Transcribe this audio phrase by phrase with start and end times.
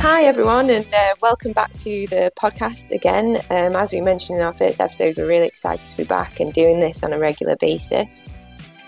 [0.00, 3.36] Hi, everyone, and uh, welcome back to the podcast again.
[3.50, 6.54] Um, as we mentioned in our first episode, we're really excited to be back and
[6.54, 8.30] doing this on a regular basis.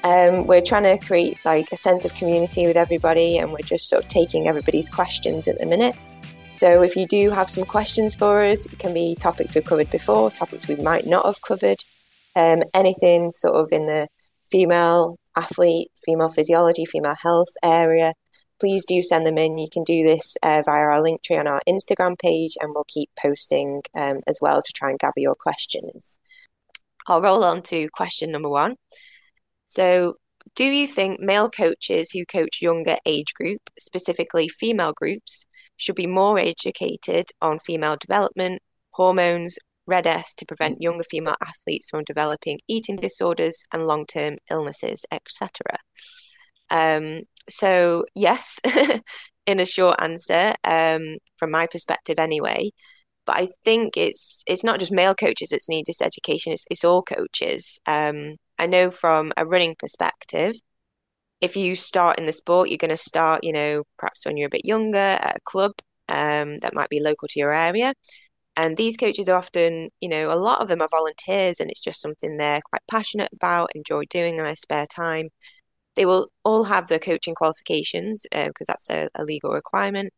[0.05, 3.91] Um, we're trying to create like a sense of community with everybody, and we're just
[3.91, 5.95] sort of taking everybody's questions at the minute.
[6.49, 9.91] So, if you do have some questions for us, it can be topics we've covered
[9.91, 11.81] before, topics we might not have covered,
[12.37, 14.09] um, anything sort of in the
[14.51, 18.15] female athlete, female physiology, female health area
[18.63, 19.59] please do send them in.
[19.59, 23.11] You can do this uh, via our Linktree on our Instagram page, and we'll keep
[23.21, 26.21] posting um, as well to try and gather your questions.
[27.09, 28.77] I'll roll on to question number one.
[29.67, 30.15] So,
[30.55, 35.45] do you think male coaches who coach younger age group, specifically female groups,
[35.77, 42.05] should be more educated on female development, hormones, RED-S to prevent younger female athletes from
[42.05, 45.79] developing eating disorders and long term illnesses, etc.?
[46.73, 48.61] Um, so yes,
[49.47, 52.71] in a short answer, um, from my perspective anyway.
[53.27, 56.85] But I think it's it's not just male coaches that need this education; it's it's
[56.85, 57.81] all coaches.
[57.87, 60.57] Um, I know from a running perspective,
[61.41, 64.47] if you start in the sport, you're going to start, you know, perhaps when you're
[64.47, 65.73] a bit younger at a club
[66.09, 67.95] um, that might be local to your area.
[68.57, 71.81] And these coaches are often, you know, a lot of them are volunteers and it's
[71.83, 75.31] just something they're quite passionate about, enjoy doing in their spare time.
[75.95, 80.13] They will all have the coaching qualifications because uh, that's a, a legal requirement.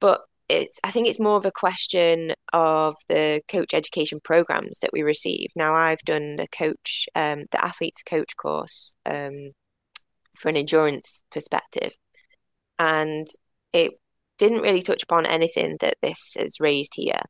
[0.00, 4.90] But it's I think it's more of a question of the coach education programs that
[4.92, 5.50] we receive.
[5.54, 9.52] Now I've done the coach um, the athletes coach course um,
[10.36, 11.94] for an endurance perspective,
[12.78, 13.28] and
[13.72, 13.92] it
[14.38, 17.22] didn't really touch upon anything that this has raised here.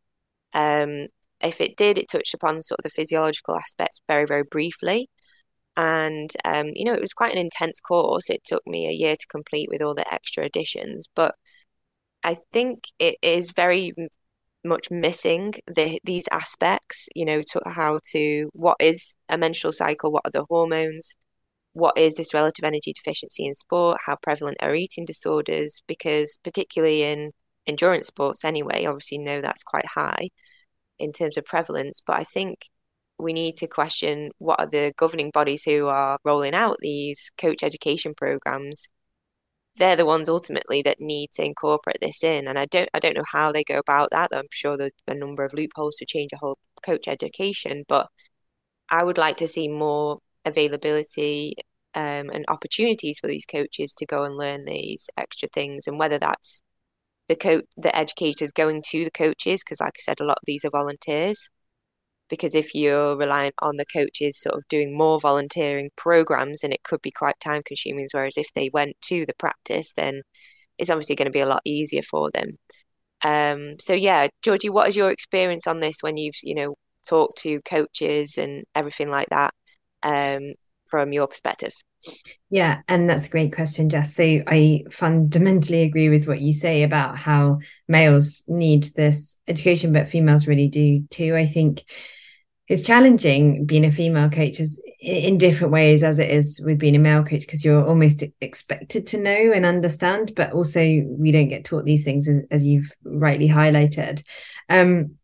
[0.55, 1.09] Um,
[1.43, 5.11] if it did, it touched upon sort of the physiological aspects very very briefly,
[5.81, 8.29] and um, you know it was quite an intense course.
[8.31, 11.09] It took me a year to complete with all the extra additions.
[11.15, 11.35] But
[12.25, 13.93] i think it is very
[14.65, 20.13] much missing the, these aspects you know to how to what is a menstrual cycle?
[20.13, 21.15] What are the hormones?
[21.73, 23.99] What is this relative energy deficiency in sport?
[24.07, 25.83] How prevalent are eating disorders?
[25.87, 27.33] Because particularly in
[27.67, 30.29] endurance sports anyway obviously know that's quite high
[30.99, 32.03] in terms of prevalence.
[32.07, 32.69] But i think
[33.23, 37.63] we need to question what are the governing bodies who are rolling out these coach
[37.63, 38.89] education programs.
[39.77, 43.17] They're the ones ultimately that need to incorporate this in and i don't i don't
[43.17, 46.33] know how they go about that i'm sure there's a number of loopholes to change
[46.33, 48.09] a whole coach education but
[48.91, 51.55] i would like to see more availability
[51.95, 56.19] um, and opportunities for these coaches to go and learn these extra things and whether
[56.19, 56.63] that's
[57.29, 60.47] the coach the educators going to the coaches because like i said a lot of
[60.47, 61.49] these are volunteers
[62.31, 66.83] because if you're reliant on the coaches sort of doing more volunteering programs then it
[66.83, 70.23] could be quite time consuming whereas if they went to the practice then
[70.79, 72.57] it's obviously going to be a lot easier for them
[73.23, 76.75] um, so yeah georgie what is your experience on this when you've you know
[77.07, 79.53] talked to coaches and everything like that
[80.03, 80.55] um,
[80.89, 81.75] from your perspective
[82.49, 84.15] yeah, and that's a great question, Jess.
[84.15, 87.59] So I fundamentally agree with what you say about how
[87.89, 91.37] males need this education, but females really do too.
[91.37, 91.85] I think
[92.71, 96.95] it's challenging being a female coach is in different ways as it is with being
[96.95, 101.49] a male coach because you're almost expected to know and understand but also we don't
[101.49, 104.23] get taught these things as you've rightly highlighted.
[104.69, 105.17] Um,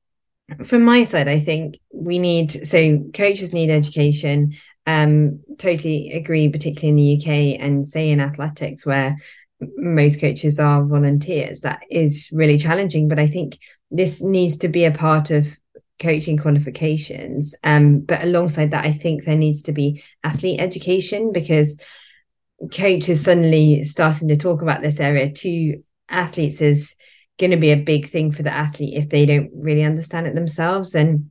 [0.65, 4.55] from my side i think we need so coaches need education.
[4.89, 9.17] Um, totally agree particularly in the uk and say in athletics where
[9.61, 13.59] most coaches are volunteers that is really challenging but i think
[13.91, 15.49] this needs to be a part of
[15.99, 17.55] coaching qualifications.
[17.65, 21.79] Um, but alongside that, I think there needs to be athlete education because
[22.75, 26.95] coaches suddenly starting to talk about this area to athletes is
[27.39, 30.35] going to be a big thing for the athlete if they don't really understand it
[30.35, 30.95] themselves.
[30.95, 31.31] And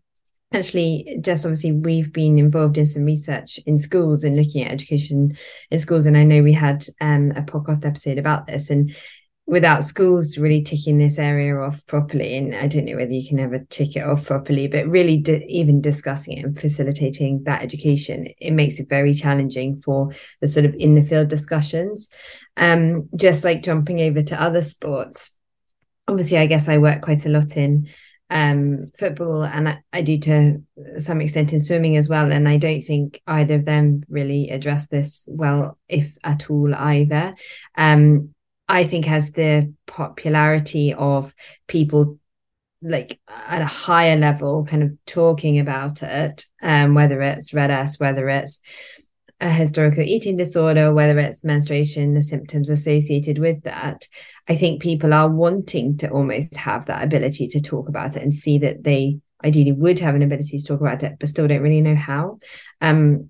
[0.53, 5.35] actually, just obviously, we've been involved in some research in schools and looking at education
[5.71, 6.05] in schools.
[6.05, 8.69] And I know we had um, a podcast episode about this.
[8.69, 8.95] And
[9.47, 13.39] without schools really ticking this area off properly and i don't know whether you can
[13.39, 18.27] ever tick it off properly but really di- even discussing it and facilitating that education
[18.39, 20.11] it makes it very challenging for
[20.41, 22.09] the sort of in the field discussions.
[22.57, 25.31] Um just like jumping over to other sports
[26.07, 27.87] obviously i guess i work quite a lot in
[28.29, 30.63] um football and I, I do to
[30.97, 34.87] some extent in swimming as well and i don't think either of them really address
[34.87, 37.33] this well if at all either.
[37.77, 38.34] Um
[38.67, 41.33] I think has the popularity of
[41.67, 42.19] people
[42.81, 48.27] like at a higher level kind of talking about it um whether it's RED-S whether
[48.29, 48.59] it's
[49.41, 54.07] a historical eating disorder, whether it's menstruation, the symptoms associated with that,
[54.47, 58.33] I think people are wanting to almost have that ability to talk about it and
[58.33, 61.61] see that they ideally would have an ability to talk about it, but still don't
[61.61, 62.39] really know how.
[62.79, 63.29] Um,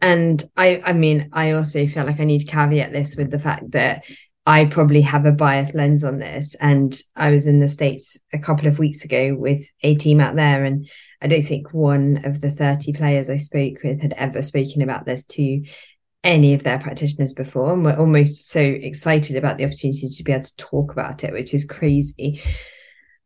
[0.00, 3.38] and I, I mean, I also feel like I need to caveat this with the
[3.38, 4.04] fact that
[4.46, 6.54] I probably have a biased lens on this.
[6.60, 10.36] And I was in the States a couple of weeks ago with a team out
[10.36, 10.88] there, and
[11.20, 15.04] I don't think one of the 30 players I spoke with had ever spoken about
[15.04, 15.64] this to
[16.22, 17.72] any of their practitioners before.
[17.72, 21.32] And we're almost so excited about the opportunity to be able to talk about it,
[21.32, 22.42] which is crazy.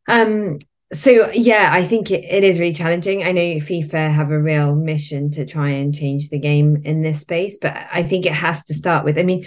[0.09, 0.59] Um,
[0.93, 3.23] so yeah, I think it, it is really challenging.
[3.23, 7.21] I know FIFA have a real mission to try and change the game in this
[7.21, 9.19] space, but I think it has to start with.
[9.19, 9.45] I mean,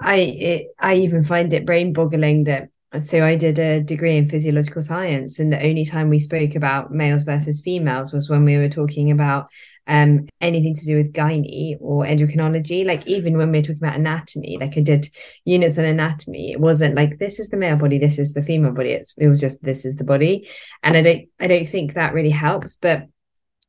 [0.00, 2.68] I it, I even find it brain boggling that
[3.02, 6.92] so I did a degree in physiological science, and the only time we spoke about
[6.92, 9.48] males versus females was when we were talking about
[9.86, 12.86] um, anything to do with gynae or endocrinology.
[12.86, 15.08] Like even when we were talking about anatomy, like I did
[15.44, 18.72] units on anatomy, it wasn't like this is the male body, this is the female
[18.72, 18.90] body.
[18.90, 20.48] It's it was just this is the body,
[20.82, 23.08] and I don't I don't think that really helps, but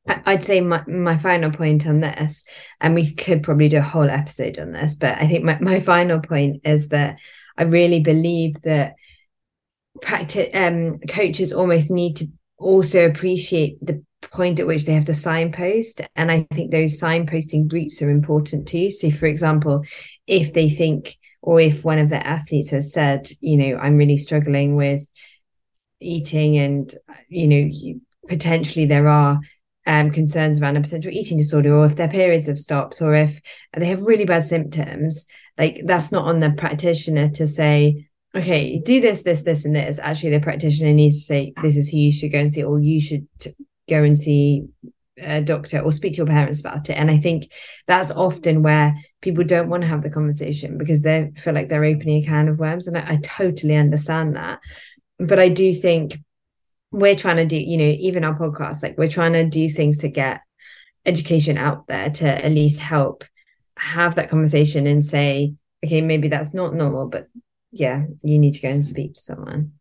[0.07, 2.43] I'd say my, my final point on this,
[2.79, 5.79] and we could probably do a whole episode on this, but I think my, my
[5.79, 7.19] final point is that
[7.57, 8.95] I really believe that
[10.01, 15.13] practice um, coaches almost need to also appreciate the point at which they have to
[15.13, 16.01] signpost.
[16.15, 18.89] And I think those signposting routes are important too.
[18.89, 19.83] So, for example,
[20.27, 24.17] if they think, or if one of the athletes has said, you know, I'm really
[24.17, 25.07] struggling with
[25.99, 26.93] eating and,
[27.29, 29.39] you know, potentially there are
[29.85, 33.39] um, concerns around a potential eating disorder or if their periods have stopped or if
[33.77, 35.25] they have really bad symptoms
[35.57, 39.99] like that's not on the practitioner to say okay do this this this and this.
[39.99, 42.79] Actually the practitioner needs to say this is who you should go and see or
[42.79, 43.27] you should
[43.87, 44.63] go and see
[45.17, 46.93] a doctor or speak to your parents about it.
[46.93, 47.51] And i think
[47.87, 51.85] that's often where people don't want to have the conversation because they feel like they're
[51.85, 54.59] opening a can of worms and I, I totally understand that.
[55.19, 56.17] But i do think
[56.95, 59.97] we're trying to do, you know, even our podcast, like we're trying to do things
[59.97, 60.39] to get
[61.05, 63.25] education out there to at least help
[63.77, 65.53] have that conversation and say,
[65.85, 67.27] okay, maybe that's not normal, but
[67.71, 69.73] yeah, you need to go and speak to someone.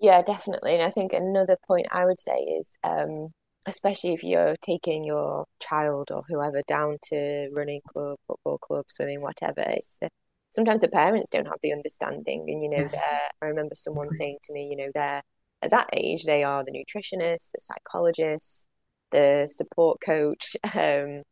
[0.00, 0.72] Yeah, definitely.
[0.72, 3.28] And I think another point I would say is, um,
[3.66, 9.20] especially if you're taking your child or whoever down to running club, football club, swimming,
[9.20, 10.08] whatever, it's uh,
[10.52, 12.46] sometimes the parents don't have the understanding.
[12.48, 13.20] And, you know, yes.
[13.42, 15.20] I remember someone saying to me, you know, they're
[15.64, 18.68] at that age, they are the nutritionist, the psychologist,
[19.10, 21.22] the support coach, um,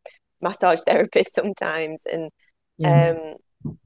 [0.41, 2.05] massage therapist sometimes.
[2.11, 2.31] And
[2.79, 3.11] yeah.
[3.11, 3.37] um,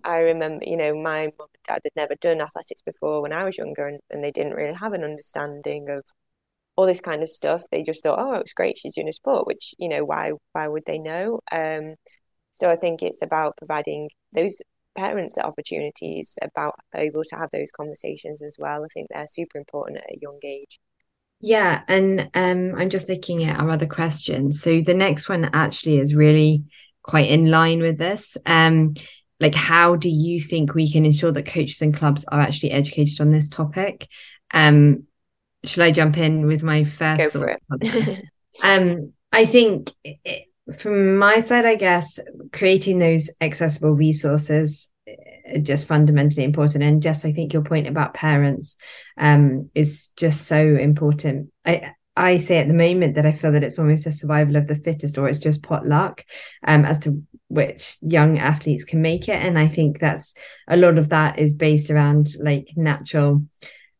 [0.04, 3.44] I remember, you know, my mum and dad had never done athletics before when I
[3.44, 6.04] was younger, and, and they didn't really have an understanding of
[6.76, 7.62] all this kind of stuff.
[7.70, 10.68] They just thought, oh, it's great, she's doing a sport, which, you know, why why
[10.68, 11.40] would they know?
[11.50, 11.94] Um,
[12.52, 14.60] so I think it's about providing those
[14.96, 18.84] parents opportunities about able to have those conversations as well.
[18.84, 20.78] I think they're super important at a young age.
[21.40, 24.62] Yeah, and um, I'm just looking at our other questions.
[24.62, 26.64] So the next one actually is really
[27.02, 28.36] quite in line with this.
[28.46, 28.94] Um,
[29.38, 33.20] like, how do you think we can ensure that coaches and clubs are actually educated
[33.20, 34.08] on this topic?
[34.52, 35.04] Um,
[35.64, 37.18] shall I jump in with my first?
[37.18, 38.22] Go for it.
[38.64, 42.18] um, I think it, from my side, I guess
[42.52, 46.82] creating those accessible resources is just fundamentally important.
[46.82, 48.76] And Jess, I think your point about parents
[49.16, 51.50] um, is just so important.
[51.64, 54.66] I I say at the moment that I feel that it's almost a survival of
[54.66, 56.24] the fittest, or it's just pot luck
[56.66, 59.36] um, as to which young athletes can make it.
[59.36, 60.32] And I think that's
[60.66, 63.44] a lot of that is based around like natural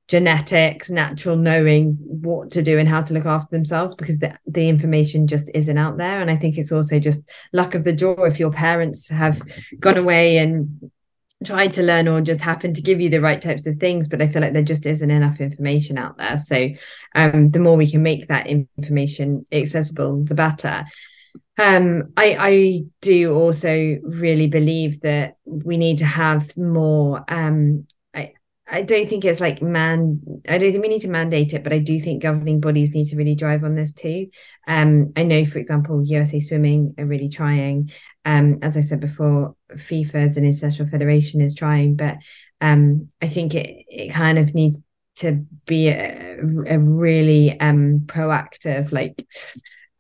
[0.08, 4.68] genetics, natural knowing what to do and how to look after themselves because the, the
[4.68, 6.20] information just isn't out there.
[6.20, 7.22] And I think it's also just
[7.52, 9.42] luck of the draw if your parents have
[9.80, 10.90] gone away and
[11.44, 14.22] tried to learn or just happened to give you the right types of things but
[14.22, 16.70] i feel like there just isn't enough information out there so
[17.14, 20.86] um, the more we can make that information accessible the better
[21.58, 27.86] um, I, I do also really believe that we need to have more um,
[28.68, 30.20] I don't think it's like man.
[30.48, 33.08] I don't think we need to mandate it, but I do think governing bodies need
[33.10, 34.26] to really drive on this too.
[34.66, 37.92] Um, I know, for example, USA Swimming are really trying.
[38.24, 42.16] Um, as I said before, FIFA as an international federation is trying, but
[42.60, 44.80] um, I think it it kind of needs
[45.16, 49.24] to be a, a really um proactive, like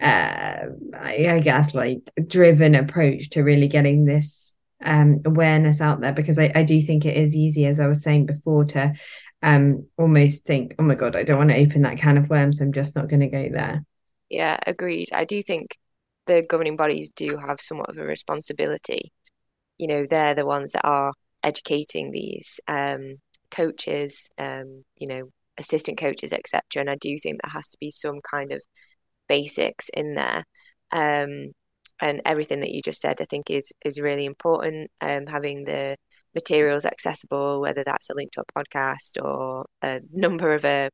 [0.00, 6.12] uh, I, I guess, like driven approach to really getting this um, awareness out there
[6.12, 8.94] because I, I do think it is easy, as I was saying before, to
[9.42, 12.60] um, almost think, oh my God, I don't want to open that can of worms.
[12.60, 13.84] I'm just not going to go there.
[14.28, 15.08] Yeah, agreed.
[15.12, 15.76] I do think
[16.26, 19.12] the governing bodies do have somewhat of a responsibility.
[19.78, 23.16] You know, they're the ones that are educating these um,
[23.50, 26.62] coaches, um, you know, assistant coaches, etc.
[26.76, 28.62] And I do think there has to be some kind of
[29.28, 30.44] basics in there.
[32.00, 34.90] And everything that you just said, I think, is is really important.
[35.00, 35.96] Um, having the
[36.34, 40.90] materials accessible, whether that's a link to a podcast or a number of a,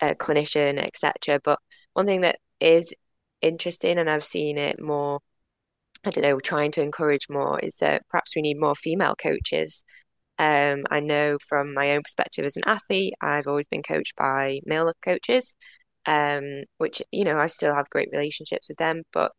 [0.00, 1.40] a clinician, etc.
[1.42, 1.60] But
[1.94, 2.94] one thing that is
[3.42, 5.20] interesting, and I've seen it more,
[6.04, 9.84] I don't know, trying to encourage more, is that perhaps we need more female coaches.
[10.38, 14.60] Um, I know from my own perspective as an athlete, I've always been coached by
[14.66, 15.54] male coaches,
[16.06, 19.32] um, which you know I still have great relationships with them, but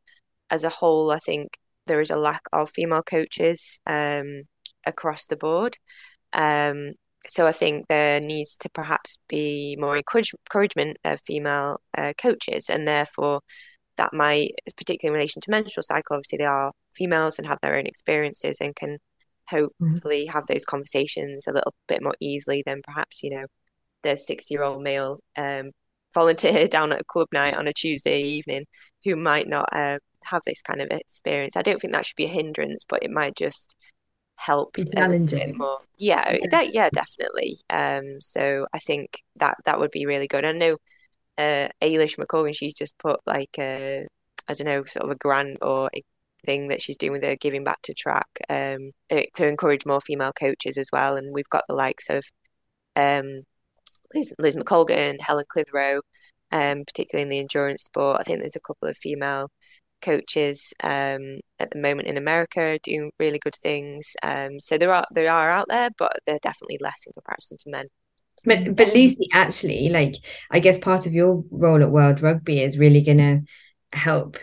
[0.50, 4.44] as a whole, I think there is a lack of female coaches um,
[4.86, 5.78] across the board.
[6.34, 6.94] Um,
[7.28, 12.70] so I think there needs to perhaps be more encourage- encouragement of female uh, coaches,
[12.70, 13.42] and therefore
[13.98, 17.76] that might, particularly in relation to menstrual cycle, obviously they are females and have their
[17.76, 19.00] own experiences and can
[19.50, 20.32] hopefully mm-hmm.
[20.32, 23.46] have those conversations a little bit more easily than perhaps you know
[24.04, 25.72] the six year old male um,
[26.14, 28.66] volunteer down at a club night on a Tuesday evening
[29.06, 31.56] who might not uh, have this kind of experience.
[31.56, 33.76] I don't think that should be a hindrance, but it might just
[34.36, 35.80] help be challenging more.
[35.98, 37.58] Yeah, yeah, that yeah, definitely.
[37.70, 40.46] Um, so I think that that would be really good.
[40.46, 40.78] I know
[41.38, 44.08] uh Eilish McColgan, she's just put like a
[44.48, 46.04] I don't know, sort of a grant or a
[46.46, 50.02] thing that she's doing with her giving back to track um eh, to encourage more
[50.02, 51.16] female coaches as well.
[51.18, 52.24] And we've got the likes of
[52.96, 53.44] um
[54.14, 56.02] Liz, Liz McColgan, Helen Clitheroe,
[56.52, 58.18] um, particularly in the endurance sport.
[58.20, 59.52] I think there's a couple of female
[60.02, 64.16] coaches um, at the moment in America doing really good things.
[64.24, 67.70] Um, so there are there are out there, but they're definitely less in comparison to
[67.70, 67.88] men.
[68.46, 70.16] But but Lucy, actually, like
[70.52, 73.42] I guess part of your role at World Rugby is really going to
[73.98, 74.38] help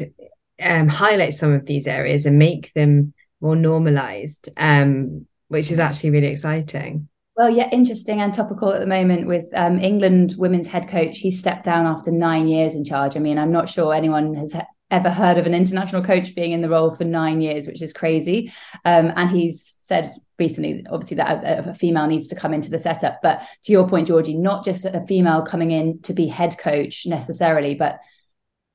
[0.62, 6.10] um, highlight some of these areas and make them more normalized, um, which is actually
[6.10, 7.08] really exciting.
[7.36, 11.18] Well, yeah, interesting and topical at the moment with um, England women's head coach.
[11.18, 13.16] He stepped down after nine years in charge.
[13.16, 14.54] I mean, I'm not sure anyone has
[14.90, 17.92] ever heard of an international coach being in the role for nine years, which is
[17.92, 18.52] crazy.
[18.84, 22.78] Um, and he's said recently, obviously, that a, a, female needs to come into the
[22.78, 23.20] setup.
[23.22, 27.06] But to your point, Georgie, not just a female coming in to be head coach
[27.06, 28.00] necessarily, but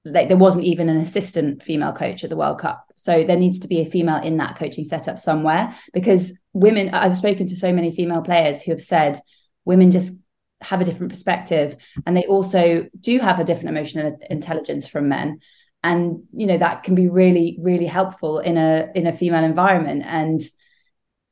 [0.05, 2.85] like there wasn't even an assistant female coach at the World Cup.
[2.95, 7.17] So there needs to be a female in that coaching setup somewhere because women, I've
[7.17, 9.19] spoken to so many female players who have said
[9.65, 10.13] women just
[10.61, 15.39] have a different perspective and they also do have a different emotional intelligence from men
[15.83, 20.03] and you know that can be really really helpful in a in a female environment.
[20.05, 20.41] And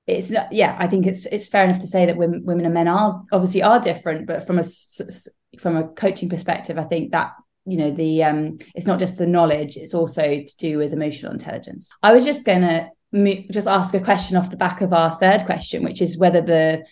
[0.08, 2.74] it's not yeah i think it's it's fair enough to say that women, women and
[2.74, 4.64] men are obviously are different but from a
[5.60, 7.34] from a coaching perspective i think that
[7.68, 11.34] you know the um it's not just the knowledge it's also to do with emotional
[11.34, 11.92] intelligence.
[12.02, 12.90] I was just going to
[13.52, 16.84] just ask a question off the back of our third question which is whether the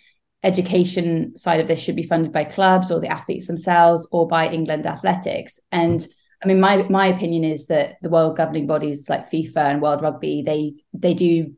[0.42, 4.48] education side of this should be funded by clubs or the athletes themselves or by
[4.48, 5.58] england athletics.
[5.72, 6.06] And
[6.42, 10.02] I mean, my my opinion is that the world governing bodies like FIFA and World
[10.02, 11.54] Rugby they they do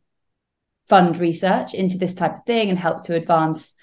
[0.89, 3.75] fund research into this type of thing and help to advance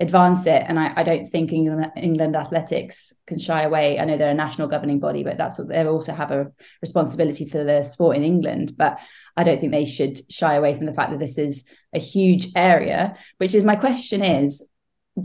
[0.00, 0.62] advance it.
[0.66, 3.98] And I, I don't think England, England athletics can shy away.
[3.98, 7.46] I know they're a national governing body, but that's what they also have a responsibility
[7.46, 8.74] for the sport in England.
[8.76, 9.00] But
[9.36, 12.48] I don't think they should shy away from the fact that this is a huge
[12.54, 13.16] area.
[13.38, 14.66] Which is my question is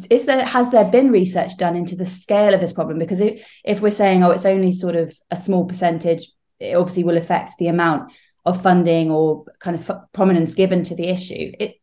[0.10, 3.00] is there has there been research done into the scale of this problem?
[3.00, 7.04] Because it, if we're saying oh it's only sort of a small percentage it obviously
[7.04, 8.12] will affect the amount
[8.46, 11.52] of funding or kind of f- prominence given to the issue.
[11.60, 11.76] It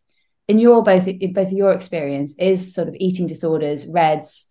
[0.48, 4.46] in your both in both your experience is sort of eating disorders RED-S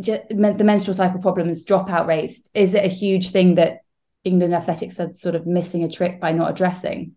[0.00, 3.80] just, the menstrual cycle problems dropout rates is it a huge thing that
[4.24, 7.16] england athletics are sort of missing a trick by not addressing?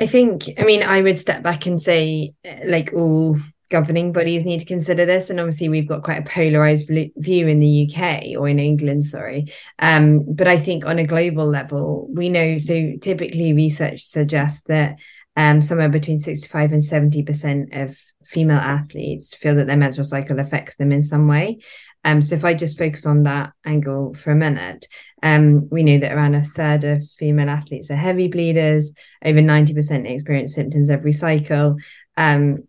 [0.00, 2.34] I think, I mean, I would step back and say,
[2.64, 3.36] like all
[3.72, 5.30] governing bodies need to consider this.
[5.30, 9.46] And obviously, we've got quite a polarized view in the UK or in England, sorry.
[9.80, 14.98] Um, but I think on a global level, we know so typically research suggests that
[15.34, 20.76] um, somewhere between 65 and 70% of female athletes feel that their menstrual cycle affects
[20.76, 21.58] them in some way.
[22.04, 24.86] Um, so if I just focus on that angle for a minute,
[25.22, 28.92] um, we know that around a third of female athletes are heavy bleeders,
[29.24, 31.76] over 90% experience symptoms every cycle.
[32.16, 32.64] Um,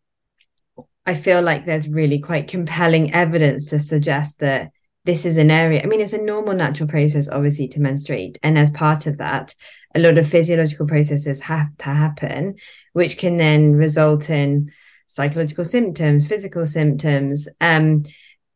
[1.06, 4.72] I feel like there's really quite compelling evidence to suggest that
[5.06, 5.84] this is an area.
[5.84, 8.38] I mean, it's a normal natural process, obviously, to menstruate.
[8.42, 9.54] And as part of that,
[9.96, 12.56] a lot of physiological processes have to happen,
[12.94, 14.72] which can then result in
[15.08, 18.06] psychological symptoms, physical symptoms, um,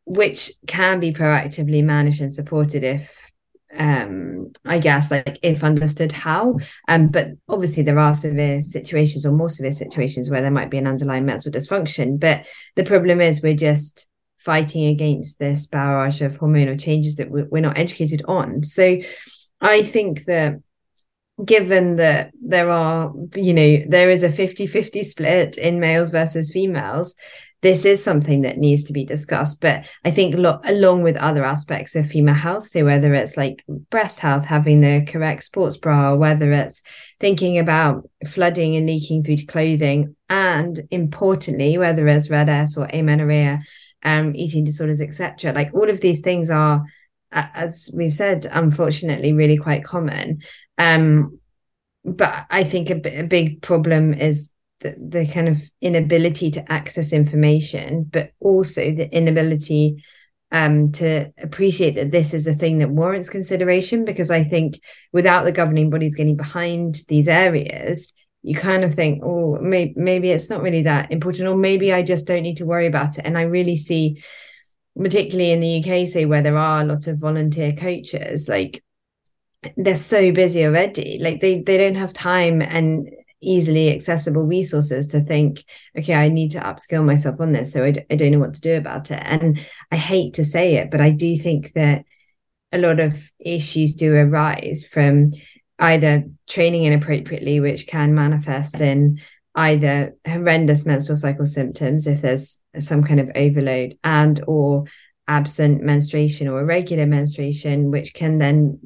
[0.06, 3.27] which can be proactively managed and supported if
[3.76, 6.58] um i guess like if understood how.
[6.88, 10.78] Um but obviously there are severe situations or more severe situations where there might be
[10.78, 12.18] an underlying mental dysfunction.
[12.18, 12.46] But
[12.76, 14.08] the problem is we're just
[14.38, 18.62] fighting against this barrage of hormonal changes that we're not educated on.
[18.62, 18.98] So
[19.60, 20.60] i think that
[21.44, 27.14] given that there are you know there is a 50-50 split in males versus females
[27.60, 29.60] this is something that needs to be discussed.
[29.60, 33.64] But I think lo- along with other aspects of female health, so whether it's like
[33.90, 36.82] breast health, having the correct sports bra, whether it's
[37.18, 43.58] thinking about flooding and leaking through to clothing, and importantly, whether it's RED-S or amenorrhea,
[44.04, 45.52] um, eating disorders, etc.
[45.52, 46.84] Like all of these things are,
[47.32, 50.42] as we've said, unfortunately, really quite common.
[50.76, 51.40] Um,
[52.04, 56.72] but I think a, b- a big problem is the, the kind of inability to
[56.72, 60.04] access information, but also the inability
[60.50, 64.04] um, to appreciate that this is a thing that warrants consideration.
[64.04, 64.80] Because I think
[65.12, 70.30] without the governing bodies getting behind these areas, you kind of think, oh, maybe, maybe
[70.30, 73.24] it's not really that important, or maybe I just don't need to worry about it.
[73.24, 74.22] And I really see,
[74.96, 78.82] particularly in the UK, say where there are a lot of volunteer coaches, like
[79.76, 85.20] they're so busy already like they they don't have time and easily accessible resources to
[85.20, 85.64] think
[85.96, 88.54] okay i need to upskill myself on this so I d- I don't know what
[88.54, 89.22] to do about it.
[89.24, 89.60] And
[89.92, 92.04] i hate to say it but i do think that
[92.72, 95.32] a lot of issues do arise from
[95.78, 99.20] either training inappropriately which can manifest in
[99.54, 104.84] either horrendous menstrual cycle symptoms if there's some kind of overload and or
[105.26, 108.78] absent menstruation or irregular menstruation which can then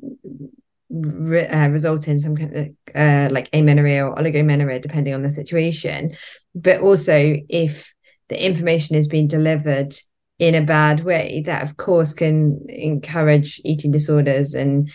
[0.90, 5.30] re- uh, result in some kind of uh, like amenorrhea or oligomenorrhea, depending on the
[5.30, 6.16] situation.
[6.54, 7.94] But also, if
[8.28, 9.94] the information is being delivered
[10.38, 14.54] in a bad way, that of course can encourage eating disorders.
[14.54, 14.90] And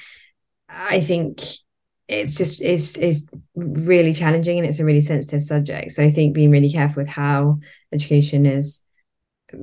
[0.70, 1.42] I think
[2.08, 3.26] it's just it's it's
[3.56, 5.92] really challenging and it's a really sensitive subject.
[5.92, 7.60] So I think being really careful with how
[7.92, 8.82] education is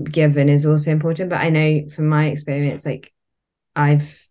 [0.04, 1.30] given is also important.
[1.30, 3.12] But I know from my experience, like
[3.74, 4.23] I've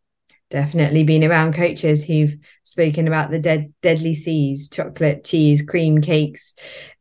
[0.53, 6.53] definitely been around coaches who've spoken about the dead deadly Cs chocolate cheese cream cakes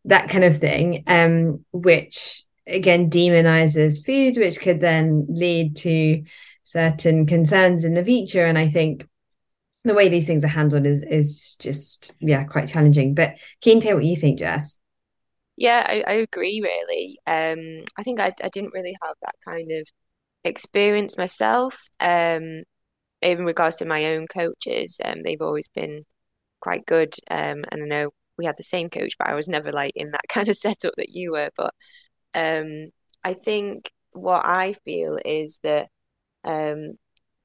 [0.07, 6.25] that kind of thing um which again demonizes food which could then lead to
[6.65, 8.47] certain concerns in the future.
[8.47, 9.07] And i think
[9.85, 13.15] the way these things are handled is is just yeah quite challenging.
[13.15, 14.79] But keen to hear what you think jess.
[15.59, 17.19] Yeah i, I agree really.
[17.27, 19.87] Um i think I, I didn't really have that kind of
[20.43, 21.83] experience myself.
[22.01, 22.63] Um
[23.23, 26.05] in regards to my own coaches, um, they've always been
[26.61, 27.15] quite good.
[27.31, 30.11] Um, and I know we had the same coach, but I was never like in
[30.13, 31.51] that kind of setup that you were.
[31.57, 31.75] But
[32.35, 32.91] um,
[33.25, 35.89] I think what I feel is that,
[36.45, 36.95] um,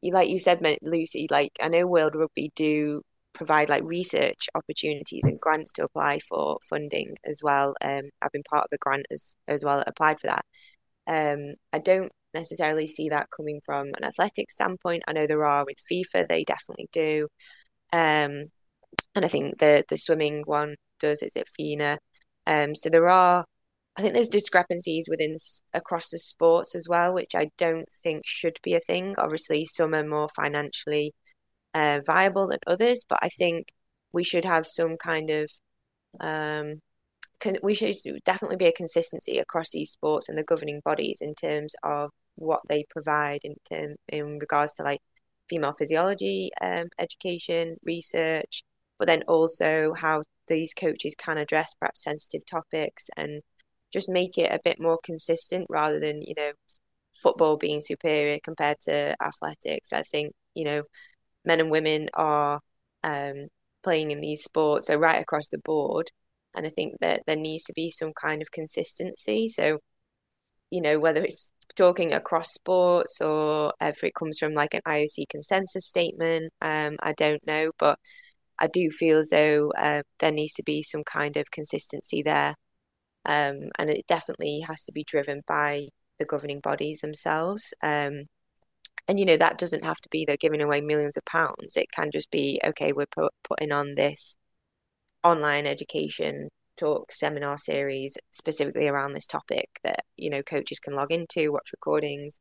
[0.01, 1.27] you like you said, Lucy.
[1.29, 3.01] Like I know World Rugby do
[3.33, 7.75] provide like research opportunities and grants to apply for funding as well.
[7.81, 10.45] Um, I've been part of a grant as as well that applied for that.
[11.07, 15.03] Um, I don't necessarily see that coming from an athletic standpoint.
[15.07, 17.27] I know there are with FIFA, they definitely do.
[17.93, 18.51] Um,
[19.15, 21.21] and I think the the swimming one does.
[21.23, 21.99] Is it FINA?
[22.47, 23.45] Um, so there are,
[23.97, 25.37] I think there's discrepancies within
[25.73, 29.15] across the sports as well, which I don't think should be a thing.
[29.17, 31.13] Obviously, some are more financially
[31.73, 33.67] uh, viable than others, but I think
[34.13, 35.51] we should have some kind of
[36.19, 36.81] um,
[37.61, 37.95] we should
[38.25, 42.61] definitely be a consistency across these sports and the governing bodies in terms of what
[42.69, 45.01] they provide in term, in regards to like
[45.49, 48.63] female physiology um, education research
[48.99, 53.41] but then also how these coaches can address perhaps sensitive topics and
[53.93, 56.51] just make it a bit more consistent rather than you know
[57.15, 60.83] football being superior compared to athletics i think you know
[61.45, 62.59] men and women are
[63.03, 63.47] um,
[63.83, 66.11] playing in these sports so right across the board
[66.57, 69.47] and I think that there needs to be some kind of consistency.
[69.47, 69.77] So,
[70.69, 75.25] you know, whether it's talking across sports or if it comes from like an IOC
[75.29, 77.99] consensus statement, um, I don't know, but
[78.59, 82.55] I do feel as though uh, there needs to be some kind of consistency there,
[83.25, 85.87] um, and it definitely has to be driven by
[86.19, 87.73] the governing bodies themselves.
[87.83, 88.23] Um,
[89.07, 91.77] and you know that doesn't have to be they're giving away millions of pounds.
[91.77, 92.93] It can just be okay.
[92.93, 94.35] We're put, putting on this
[95.23, 101.11] online education talk seminar series specifically around this topic that you know coaches can log
[101.11, 102.39] into watch recordings.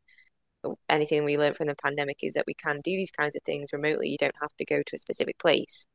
[0.88, 3.72] Anything we learned from the pandemic is that we can do these kinds of things
[3.72, 4.08] remotely.
[4.08, 5.86] You don't have to go to a specific place.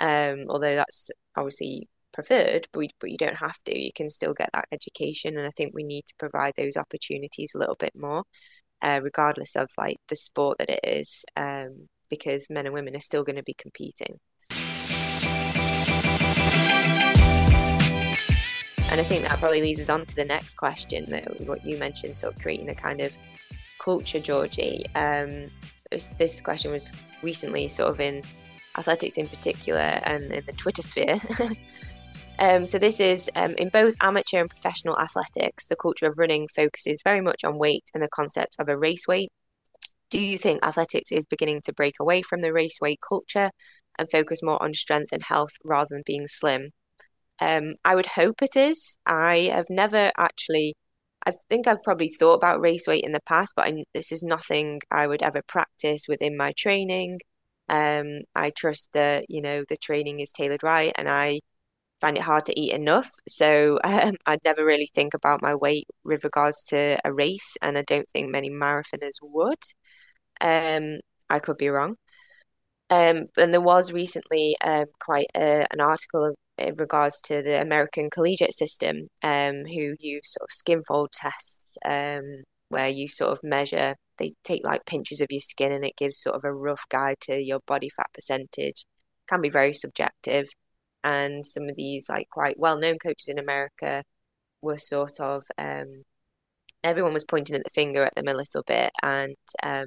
[0.00, 3.78] Um, although that's obviously preferred but, we, but you don't have to.
[3.78, 7.52] You can still get that education and i think we need to provide those opportunities
[7.54, 8.24] a little bit more
[8.82, 13.00] uh, regardless of like the sport that it is um, because men and women are
[13.00, 14.18] still going to be competing.
[18.90, 21.76] And I think that probably leads us on to the next question that what you
[21.78, 23.14] mentioned, sort of creating a kind of
[23.78, 24.86] culture, Georgie.
[24.94, 25.50] Um,
[26.18, 26.90] this question was
[27.22, 28.22] recently sort of in
[28.78, 31.18] athletics in particular and in the Twitter sphere.
[32.38, 36.48] um, so this is um, in both amateur and professional athletics, the culture of running
[36.48, 39.30] focuses very much on weight and the concept of a race weight.
[40.10, 43.50] Do you think athletics is beginning to break away from the race weight culture
[43.98, 46.70] and focus more on strength and health rather than being slim?
[47.40, 48.96] Um, I would hope it is.
[49.06, 50.74] I have never actually.
[51.26, 54.22] I think I've probably thought about race weight in the past, but I, this is
[54.22, 57.18] nothing I would ever practice within my training.
[57.68, 61.40] Um, I trust that you know the training is tailored right, and I
[62.00, 63.10] find it hard to eat enough.
[63.28, 67.78] So um, I'd never really think about my weight with regards to a race, and
[67.78, 69.58] I don't think many marathoners would.
[70.40, 71.96] Um, I could be wrong.
[72.90, 78.10] Um, and there was recently um, quite a, an article in regards to the American
[78.10, 83.40] collegiate system, um, who use sort of skin fold tests, um, where you sort of
[83.42, 86.84] measure, they take like pinches of your skin and it gives sort of a rough
[86.88, 88.84] guide to your body fat percentage.
[89.28, 90.48] Can be very subjective.
[91.04, 94.04] And some of these like quite well known coaches in America
[94.62, 96.04] were sort of um,
[96.82, 99.86] everyone was pointing at the finger at them a little bit, and um,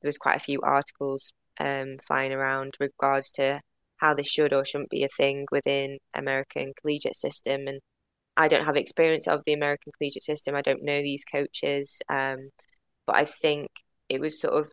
[0.00, 3.60] there was quite a few articles um, flying around regards to
[3.98, 7.66] how this should or shouldn't be a thing within American collegiate system.
[7.68, 7.80] And
[8.36, 10.54] I don't have experience of the American collegiate system.
[10.54, 12.50] I don't know these coaches, um,
[13.06, 13.68] but I think
[14.08, 14.70] it was sort of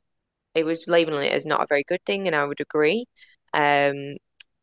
[0.55, 3.05] it was labeling it as not a very good thing, and I would agree.
[3.53, 4.17] Um,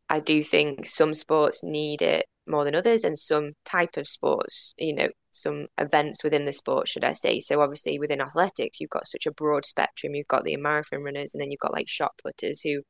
[0.09, 4.75] I do think some sports need it more than others, and some type of sports,
[4.79, 7.41] you know, some events within the sport, should I say.
[7.41, 10.15] So obviously within athletics, you've got such a broad spectrum.
[10.15, 12.83] You've got the marathon runners, and then you've got like shot putters who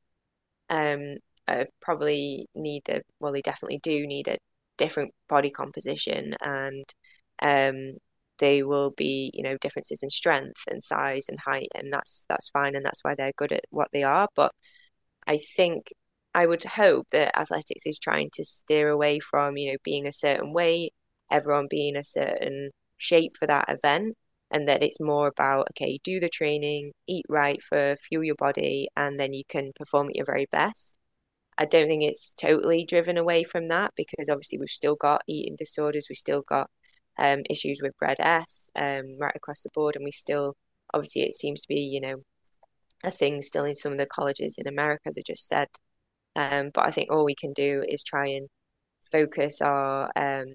[0.71, 1.17] um,
[1.81, 4.39] probably need a well, they definitely do need a
[4.79, 6.85] different body composition, and
[7.43, 7.99] um,
[8.39, 12.51] they will be you know differences in strength and size and height, and that's that's
[12.51, 14.29] fine, and that's why they're good at what they are.
[14.37, 14.53] But
[15.27, 15.93] I think
[16.35, 20.13] I would hope that athletics is trying to steer away from you know being a
[20.13, 20.95] certain weight,
[21.31, 24.17] everyone being a certain shape for that event,
[24.51, 28.89] and that it's more about okay, do the training, eat right for fuel your body,
[28.97, 30.99] and then you can perform at your very best.
[31.59, 35.57] I don't think it's totally driven away from that because obviously we've still got eating
[35.59, 36.71] disorders, we've still got
[37.19, 40.57] um, issues with RED-S um, right across the board, and we still
[40.95, 42.17] obviously it seems to be you know
[43.05, 45.69] a thing still in some of the colleges in America, as I just said.
[46.37, 48.49] Um, but I think all we can do is try and
[49.11, 50.55] focus our um,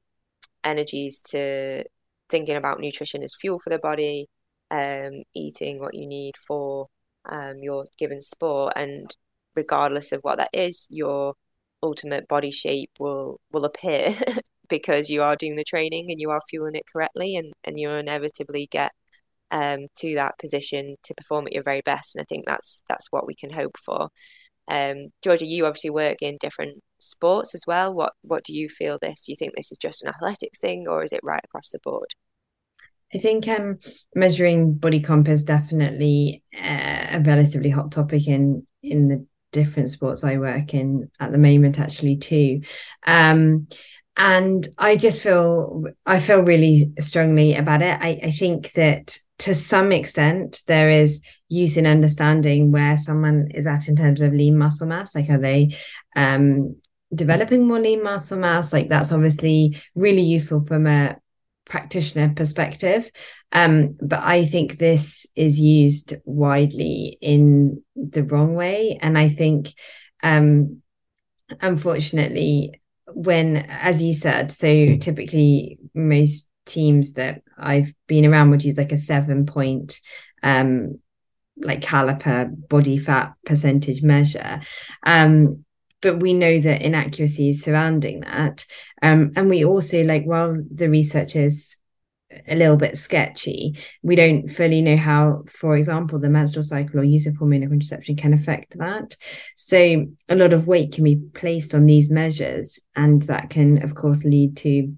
[0.63, 1.83] energies to
[2.29, 4.27] thinking about nutrition as fuel for the body,
[4.71, 6.87] um, eating what you need for
[7.29, 9.15] um, your given sport, and
[9.57, 11.33] regardless of what that is, your
[11.83, 14.15] ultimate body shape will will appear
[14.69, 17.95] because you are doing the training and you are fueling it correctly, and and you'll
[17.95, 18.93] inevitably get
[19.51, 22.15] um, to that position to perform at your very best.
[22.15, 24.09] And I think that's that's what we can hope for.
[24.69, 27.93] Um, Georgia, you obviously work in different sports as well.
[27.93, 29.23] What what do you feel this?
[29.23, 31.79] Do you think this is just an athletics thing, or is it right across the
[31.83, 32.13] board?
[33.13, 33.79] I think um,
[34.13, 39.25] measuring body comp is definitely uh, a relatively hot topic in in the
[39.57, 42.61] different sports I work in at the moment, actually too.
[43.05, 43.67] Um,
[44.15, 47.99] and I just feel I feel really strongly about it.
[48.01, 53.67] I, I think that to some extent there is use in understanding where someone is
[53.67, 55.13] at in terms of lean muscle mass.
[55.13, 55.75] Like, are they
[56.15, 56.75] um,
[57.13, 58.73] developing more lean muscle mass?
[58.73, 61.17] Like, that's obviously really useful from a
[61.67, 63.09] practitioner perspective.
[63.51, 68.97] Um, but I think this is used widely in the wrong way.
[69.01, 69.73] And I think,
[70.23, 70.81] um,
[71.61, 78.77] unfortunately, when, as you said, so typically most teams that I've been around would use
[78.77, 79.99] like a seven point
[80.43, 80.99] um
[81.57, 84.61] like caliper body fat percentage measure
[85.03, 85.65] um
[86.07, 88.65] but we know that inaccuracies surrounding that.
[89.01, 91.75] Um, and we also like while the research is
[92.47, 97.03] a little bit sketchy we don't fully know how for example the menstrual cycle or
[97.03, 99.17] use of hormonal contraception can affect that.
[99.57, 103.93] So a lot of weight can be placed on these measures and that can of
[103.93, 104.93] course lead to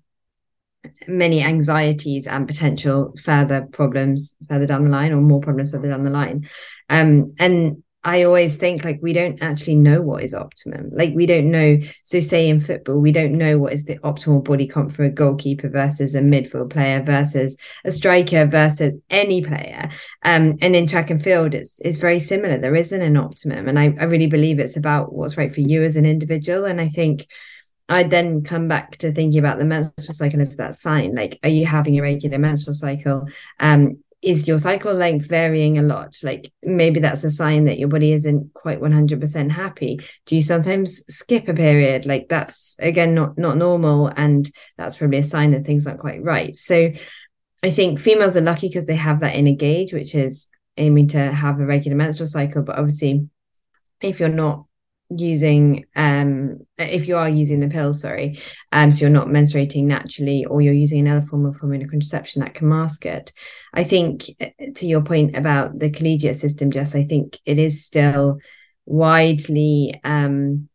[1.07, 6.03] many anxieties and potential further problems further down the line or more problems further down
[6.03, 6.47] the line.
[6.87, 10.89] Um, and I always think like we don't actually know what is optimum.
[10.93, 11.79] Like we don't know.
[12.03, 15.09] So say in football, we don't know what is the optimal body comp for a
[15.09, 19.89] goalkeeper versus a midfield player versus a striker versus any player.
[20.23, 22.57] Um, and in track and field, it's it's very similar.
[22.57, 25.83] There isn't an optimum, and I, I really believe it's about what's right for you
[25.83, 26.63] as an individual.
[26.63, 27.27] And I think
[27.89, 31.15] I'd then come back to thinking about the menstrual cycle as that sign.
[31.15, 33.27] Like, are you having a regular menstrual cycle?
[33.59, 36.17] Um, is your cycle length varying a lot?
[36.23, 39.99] Like maybe that's a sign that your body isn't quite 100% happy.
[40.25, 42.05] Do you sometimes skip a period?
[42.05, 46.23] Like that's again not not normal and that's probably a sign that things aren't quite
[46.23, 46.55] right.
[46.55, 46.91] So
[47.63, 51.31] I think females are lucky because they have that inner gauge which is aiming to
[51.31, 53.29] have a regular menstrual cycle, but obviously
[54.01, 54.65] if you're not
[55.09, 58.37] using um if you are using the pill sorry
[58.71, 62.53] um so you're not menstruating naturally or you're using another form of hormonal contraception that
[62.53, 63.33] can mask it.
[63.73, 67.83] I think uh, to your point about the collegiate system jess i think it is
[67.83, 68.39] still
[68.85, 70.69] widely um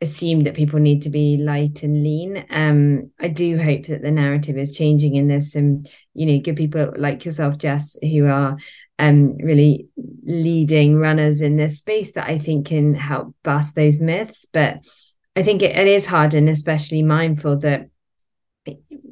[0.00, 2.44] assumed that people need to be light and lean.
[2.50, 6.56] Um i do hope that the narrative is changing in this and you know good
[6.56, 8.56] people like yourself jess who are
[8.98, 9.88] um, really
[10.24, 14.46] leading runners in this space that I think can help bust those myths.
[14.52, 14.86] But
[15.34, 17.88] I think it, it is hard and especially mindful that,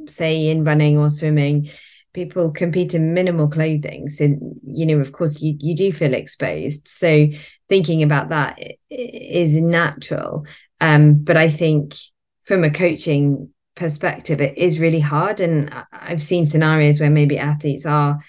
[0.08, 1.70] say, in running or swimming,
[2.14, 4.08] people compete in minimal clothing.
[4.08, 4.24] So,
[4.66, 6.88] you know, of course, you, you do feel exposed.
[6.88, 7.28] So,
[7.68, 8.58] thinking about that
[8.90, 10.46] is natural.
[10.80, 11.94] Um, but I think
[12.42, 15.40] from a coaching perspective, it is really hard.
[15.40, 18.20] And I've seen scenarios where maybe athletes are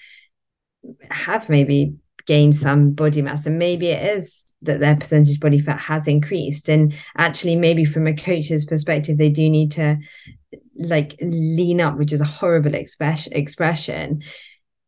[1.10, 1.94] have maybe
[2.26, 6.68] gained some body mass and maybe it is that their percentage body fat has increased.
[6.68, 9.98] And actually maybe from a coach's perspective they do need to
[10.78, 14.22] like lean up which is a horrible expression.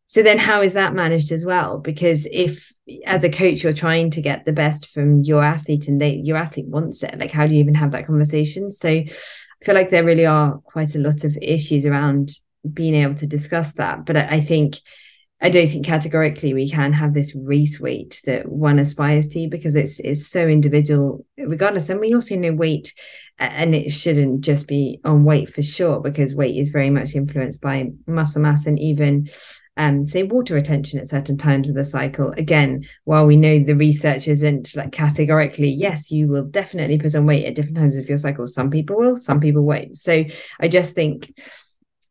[0.06, 1.78] So then how is that managed as well?
[1.78, 2.72] Because if
[3.04, 6.38] as a coach you're trying to get the best from your athlete and they your
[6.38, 8.70] athlete wants it like how do you even have that conversation?
[8.70, 12.30] So i feel like there really are quite a lot of issues around
[12.72, 14.04] being able to discuss that.
[14.04, 14.76] But i, I think
[15.40, 19.76] I don't think categorically we can have this race weight that one aspires to because
[19.76, 21.88] it's it's so individual regardless.
[21.88, 22.92] And we also know weight,
[23.38, 27.60] and it shouldn't just be on weight for sure because weight is very much influenced
[27.60, 29.30] by muscle mass and even
[29.76, 32.32] um, say water retention at certain times of the cycle.
[32.36, 37.26] Again, while we know the research isn't like categorically, yes, you will definitely put on
[37.26, 38.48] weight at different times of your cycle.
[38.48, 39.96] Some people will, some people won't.
[39.96, 40.24] So
[40.58, 41.32] I just think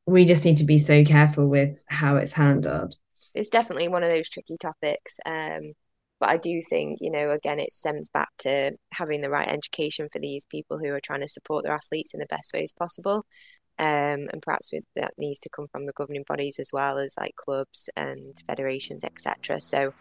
[0.05, 2.95] we just need to be so careful with how it's handled
[3.37, 5.19] it's definitely one of those tricky topics.
[5.25, 5.73] Um,
[6.19, 10.09] but I do think, you know, again, it stems back to having the right education
[10.11, 13.25] for these people who are trying to support their athletes in the best ways possible.
[13.79, 17.35] Um, and perhaps that needs to come from the governing bodies as well as like
[17.35, 19.61] clubs and federations, etc.
[19.61, 19.93] So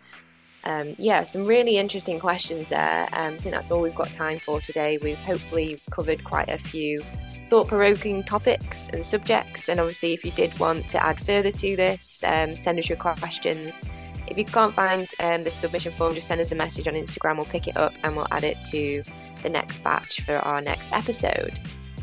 [0.66, 3.08] um, yeah, some really interesting questions there.
[3.12, 4.98] Um, I think that's all we've got time for today.
[5.00, 7.00] We've hopefully covered quite a few
[7.48, 9.68] thought provoking topics and subjects.
[9.68, 12.98] And obviously, if you did want to add further to this, um, send us your
[12.98, 13.88] questions.
[14.26, 17.36] If you can't find um, the submission form, just send us a message on Instagram.
[17.36, 19.04] We'll pick it up and we'll add it to
[19.42, 21.60] the next batch for our next episode.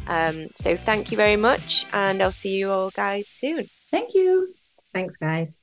[0.08, 3.67] Um, so, thank you very much, and I'll see you all guys soon.
[3.91, 4.54] Thank you.
[4.93, 5.62] Thanks, guys.